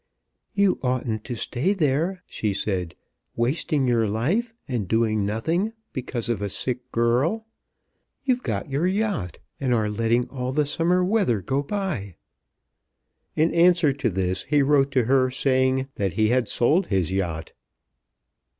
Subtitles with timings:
[0.55, 2.95] "You oughtn't to stay there," she said,
[3.35, 7.45] "wasting your life and doing nothing, because of a sick girl.
[8.23, 12.15] You've got your yacht, and are letting all the summer weather go by."
[13.35, 17.51] In answer to this he wrote to her, saying that he had sold his yacht.